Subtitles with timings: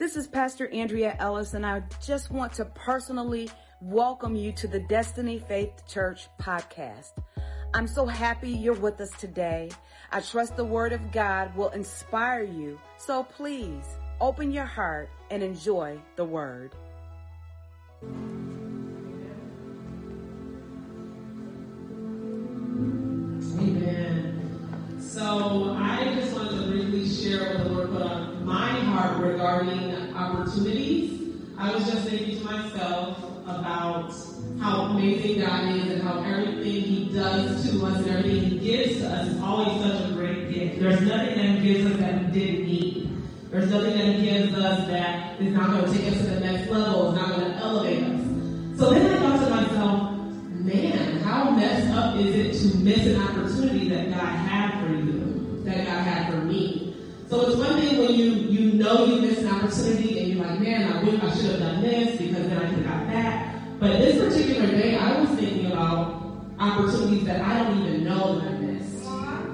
[0.00, 3.50] This is Pastor Andrea Ellis, and I just want to personally
[3.82, 7.12] welcome you to the Destiny Faith Church podcast.
[7.74, 9.68] I'm so happy you're with us today.
[10.10, 12.80] I trust the Word of God will inspire you.
[12.96, 13.84] So please
[14.22, 16.74] open your heart and enjoy the Word.
[23.58, 24.98] Amen.
[24.98, 28.19] So I just wanted to briefly share what the Lord put on
[28.90, 31.18] heart regarding opportunities.
[31.56, 34.12] I was just thinking to myself about
[34.58, 38.98] how amazing God is and how everything He does to us and everything He gives
[38.98, 40.80] to us is always such a great gift.
[40.80, 43.10] There's nothing that He gives us that we didn't need.
[43.50, 46.40] There's nothing that He gives us that is not going to take us to the
[46.40, 48.78] next level, is not going to elevate us.
[48.78, 50.12] So then I thought to myself,
[50.50, 55.62] man, how messed up is it to miss an opportunity that God had for you,
[55.64, 56.96] that God had for me?
[57.28, 58.39] So it's one thing when you
[58.80, 61.82] know you missed an opportunity and you're like, man, I wish I should have done
[61.82, 63.78] this because then I could have got that.
[63.78, 66.22] But this particular day, I was thinking about
[66.58, 69.06] opportunities that I don't even know that I missed.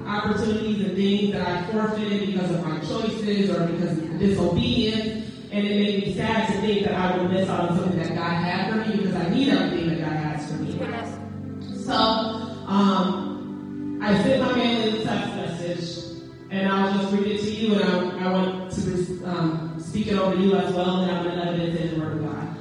[0.07, 5.33] Opportunities and things that I forfeited because of my choices or because of disobedience.
[5.51, 8.15] And it made me sad to think that I would miss out on something that
[8.15, 10.79] God had for me because I need everything that God has for me.
[11.83, 14.86] So, um, I sent my man a text message,
[16.49, 20.17] and I'll just read it to you, and I, I want to um, speak it
[20.17, 22.57] over you as well, and I'm going to evidence in the Word of God.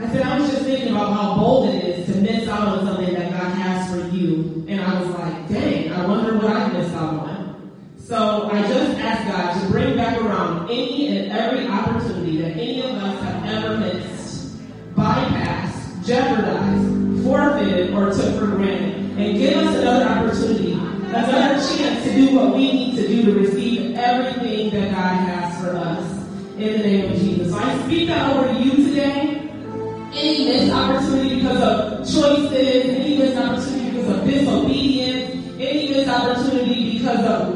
[0.00, 2.86] I said, I was just thinking about how bold it is to miss out on
[2.86, 6.72] something that God has for you, and I was like, dang, I wonder what I
[6.72, 7.72] missed out on.
[7.98, 12.80] So I just asked God to bring back around any and every opportunity that any
[12.80, 14.56] of us have ever missed,
[14.94, 20.74] bypassed, jeopardized, forfeited, or took for granted, and give us another opportunity,
[21.14, 25.60] another chance to do what we need to do to receive everything that God has
[25.62, 26.24] for us.
[26.56, 27.50] In the name of Jesus.
[27.50, 29.40] So I speak that over you today.
[30.12, 36.98] Any missed opportunity because of choices, any missed opportunity because of disobedience, any missed opportunity
[36.98, 37.54] because of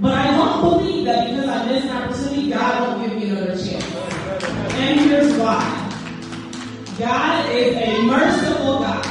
[0.00, 3.52] but I don't believe that because I missed an opportunity, God won't give me another
[3.52, 3.94] chance.
[4.74, 5.86] And here's why.
[6.98, 9.04] God is a merciful God.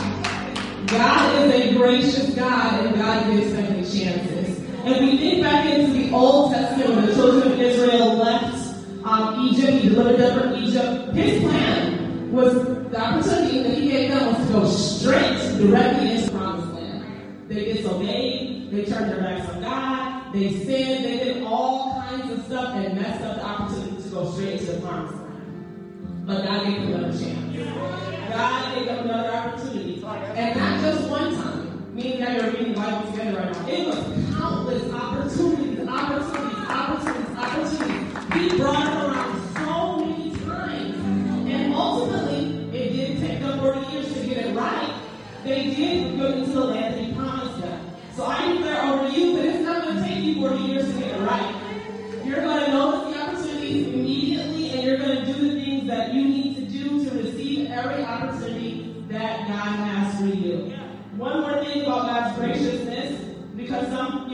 [0.87, 4.59] God is a gracious God, and God gives second chances.
[4.83, 9.47] And we think back into the Old Testament when the children of Israel left um,
[9.47, 14.33] Egypt, he delivered them from Egypt, his plan was the opportunity that he gave them
[14.33, 17.49] was to go straight, directly into the promised land.
[17.49, 22.45] They disobeyed, they turned their backs on God, they sinned, they did all kinds of
[22.45, 26.27] stuff and messed up the opportunity to go straight to the promised land.
[26.27, 28.29] But God gave them another chance.
[28.29, 30.03] God gave them another opportunity.
[30.05, 31.95] And not just one time.
[31.95, 33.67] Me and Gary are reading the Bible together right now.
[33.67, 38.51] It was countless opportunities, opportunities, opportunities, opportunities.
[38.51, 38.98] He brought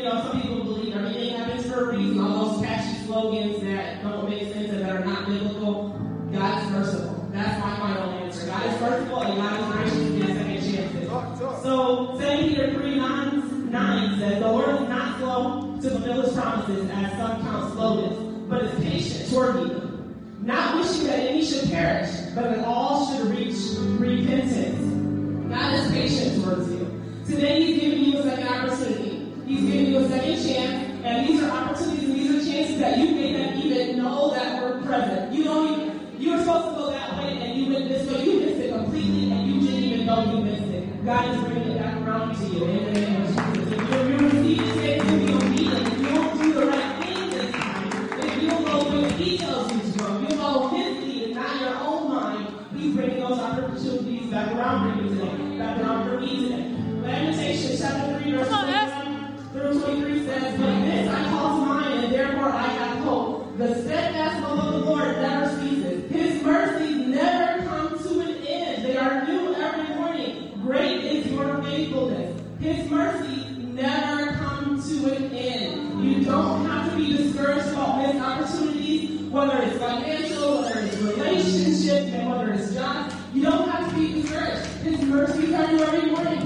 [0.06, 2.20] know, some people believe everything happens for a reason.
[2.22, 5.90] All those catchy slogans that don't make sense and that are not biblical.
[6.32, 7.30] God is merciful.
[7.32, 8.46] That's my final answer.
[8.48, 11.64] God is merciful and God is gracious and gives second chances.
[11.64, 16.34] So 2 Peter 3 9, 9 says, The Lord is not slow to fulfill his
[16.34, 18.18] promises, as some count slowness,
[18.50, 23.28] but is patient toward you, not wishing that any should perish, but that all should
[23.28, 23.56] reach
[24.00, 25.50] repentance.
[25.50, 26.86] God is patient towards you.
[27.26, 28.95] Today He's giving you a second opportunity.
[29.46, 32.98] He's giving you a second chance, and these are opportunities and these are chances that
[32.98, 35.32] you may not even know that were present.
[35.32, 38.26] You don't even, you were supposed to go that way and you went this way.
[38.26, 41.06] You missed it completely and you didn't even know you missed it.
[41.06, 42.66] God is bringing it back around to you.
[42.66, 43.72] In the name of Jesus.
[43.72, 45.88] If you're, you're receiving today, to be obedient.
[45.88, 49.38] If you don't do the right thing this time, if you don't go where He
[49.38, 53.20] tells you to go, you follow His lead and not your own mind, He's bringing
[53.20, 55.58] those opportunities back around for you today.
[55.60, 56.72] Back around for me today.
[57.04, 58.85] Lamentations chapter 3, verse 21
[59.66, 63.58] verse 23 says, But this I call to mind, and therefore I have hope.
[63.58, 66.12] The steadfast love of the Lord never ceases.
[66.12, 68.86] His mercies never come to an end.
[68.86, 70.60] They are new every morning.
[70.62, 72.42] Great is your faithfulness.
[72.60, 76.04] His mercies never come to an end.
[76.04, 82.14] You don't have to be discouraged about missed opportunities, whether it's financial, whether it's relationship,
[82.14, 83.12] and whether it's job.
[83.34, 84.66] You don't have to be discouraged.
[84.84, 86.45] His mercies are new every morning.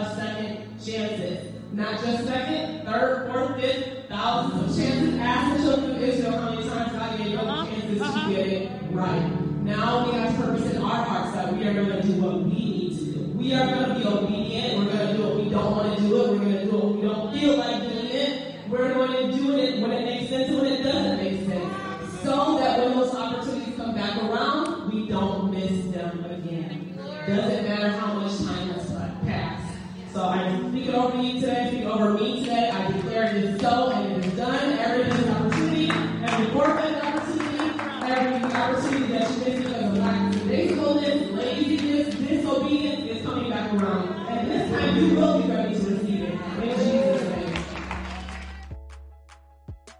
[0.00, 1.54] Of second chances.
[1.72, 5.20] Not just second, third, fourth, fifth, thousands of chances.
[5.20, 7.70] Ask the children of Israel how many times God gave them uh-huh.
[7.70, 8.28] chances uh-huh.
[8.28, 9.48] to get it right.
[9.62, 12.50] Now we have purpose in our hearts that we are going to do what we
[12.50, 13.20] need to do.
[13.36, 14.78] We are going to be obedient.
[14.78, 16.30] We're going to do what we don't want to do it.
[16.30, 18.54] We're going to do what we don't feel like doing it.
[18.70, 22.22] We're going to do it when it makes sense and when it doesn't make sense.
[22.22, 26.98] So that when those opportunities come back around, we don't miss them again.
[27.26, 28.67] Doesn't matter how much time
[33.44, 34.78] is so and it is done.
[34.78, 41.30] Every opportunity, every forfeit opportunity, every opportunity that you miss because of lack of faithfulness,
[41.32, 44.28] laziness, disobedience is coming back around.
[44.28, 46.34] And this time you will be ready to receive it.
[46.62, 47.64] In Jesus' name.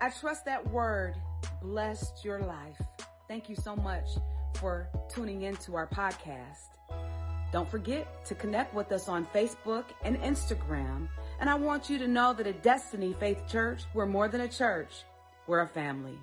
[0.00, 1.16] I trust that word
[1.62, 2.80] blessed your life.
[3.28, 4.08] Thank you so much
[4.58, 6.68] for tuning into our podcast.
[7.52, 11.08] Don't forget to connect with us on Facebook and Instagram.
[11.40, 14.48] And I want you to know that at Destiny Faith Church, we're more than a
[14.48, 15.04] church.
[15.46, 16.18] We're a family.